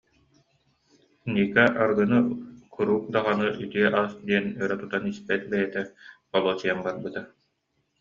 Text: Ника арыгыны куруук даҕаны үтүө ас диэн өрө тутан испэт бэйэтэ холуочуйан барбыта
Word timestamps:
Ника 1.33 1.65
арыгыны 1.81 2.19
куруук 2.73 3.03
даҕаны 3.13 3.47
үтүө 3.63 3.87
ас 4.01 4.11
диэн 4.27 4.45
өрө 4.61 4.75
тутан 4.81 5.03
испэт 5.11 5.41
бэйэтэ 5.51 5.81
холуочуйан 6.31 6.79
барбыта 6.85 7.21